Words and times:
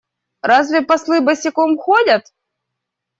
Разве 0.41 0.81
послы 0.81 1.21
босиком 1.21 1.77
ходят? 1.77 2.23